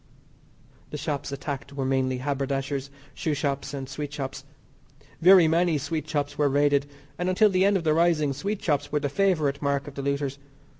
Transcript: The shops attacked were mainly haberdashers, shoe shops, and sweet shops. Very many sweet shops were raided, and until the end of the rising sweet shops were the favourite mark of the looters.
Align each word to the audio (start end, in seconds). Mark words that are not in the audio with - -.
The 0.89 0.97
shops 0.97 1.31
attacked 1.31 1.73
were 1.73 1.85
mainly 1.85 2.17
haberdashers, 2.17 2.89
shoe 3.13 3.35
shops, 3.35 3.71
and 3.71 3.87
sweet 3.87 4.11
shops. 4.11 4.43
Very 5.21 5.47
many 5.47 5.77
sweet 5.77 6.09
shops 6.09 6.39
were 6.39 6.49
raided, 6.49 6.87
and 7.19 7.29
until 7.29 7.51
the 7.51 7.65
end 7.65 7.77
of 7.77 7.83
the 7.83 7.93
rising 7.93 8.33
sweet 8.33 8.59
shops 8.63 8.91
were 8.91 8.99
the 8.99 9.09
favourite 9.09 9.61
mark 9.61 9.87
of 9.87 9.93
the 9.93 10.01
looters. 10.01 10.39